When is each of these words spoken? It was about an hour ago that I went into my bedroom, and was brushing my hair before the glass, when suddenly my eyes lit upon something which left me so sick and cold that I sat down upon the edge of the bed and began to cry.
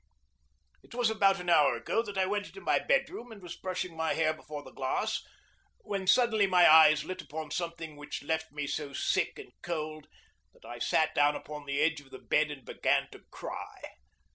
It 0.81 0.95
was 0.95 1.11
about 1.11 1.39
an 1.39 1.47
hour 1.47 1.75
ago 1.75 2.01
that 2.01 2.17
I 2.17 2.25
went 2.25 2.47
into 2.47 2.59
my 2.59 2.79
bedroom, 2.79 3.31
and 3.31 3.39
was 3.39 3.55
brushing 3.55 3.95
my 3.95 4.15
hair 4.15 4.33
before 4.33 4.63
the 4.63 4.71
glass, 4.71 5.21
when 5.81 6.07
suddenly 6.07 6.47
my 6.47 6.67
eyes 6.67 7.05
lit 7.05 7.21
upon 7.21 7.51
something 7.51 7.95
which 7.95 8.23
left 8.23 8.51
me 8.51 8.65
so 8.65 8.93
sick 8.93 9.37
and 9.37 9.51
cold 9.61 10.07
that 10.55 10.65
I 10.65 10.79
sat 10.79 11.13
down 11.13 11.35
upon 11.35 11.67
the 11.67 11.79
edge 11.79 12.01
of 12.01 12.09
the 12.09 12.17
bed 12.17 12.49
and 12.49 12.65
began 12.65 13.09
to 13.11 13.19
cry. 13.29 13.79